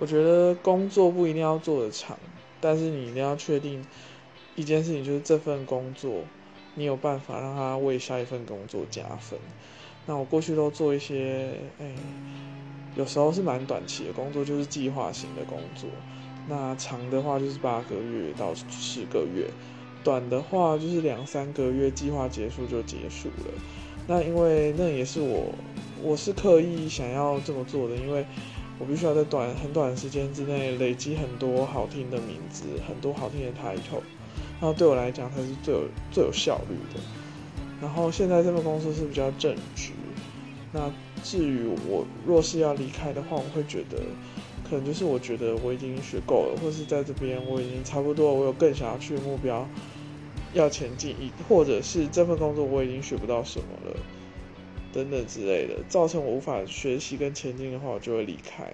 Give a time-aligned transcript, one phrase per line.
[0.00, 2.16] 我觉得工作不一定要做的长，
[2.60, 3.84] 但是你一定要确定
[4.54, 6.22] 一件事情，就是这份工作
[6.74, 9.38] 你有办法让它为下一份工作加分。
[10.06, 11.50] 那我过去都做一些，
[11.80, 11.92] 哎，
[12.94, 15.90] 有时候是蛮短期的工作，就是计划型的工作。
[16.48, 19.50] 那长的话就是八个月到十个月，
[20.02, 23.52] 短的话就是两三个月，计划结束就结束了。
[24.06, 25.52] 那因为那也是我，
[26.02, 28.24] 我是刻意想要这么做的，因为
[28.78, 34.02] 我必须要在短很短的时间之内累积很多好听的名字，很多好听的 title，
[34.60, 37.00] 那对我来讲才是最有最有效率的。
[37.80, 39.92] 然后现在这份工作是比较正直。
[40.70, 40.92] 那
[41.24, 44.02] 至于我若是要离开的话，我会觉得，
[44.68, 49.66] 可能就是我觉得我已经学够了，或是在这边我已经差不多，我有更想要去的目标
[50.52, 53.96] 要前进，一或者是这份工作我已经学不到什么了，
[54.92, 58.72] 等等之类的，造成我无法学习跟前进的话，我就会离开。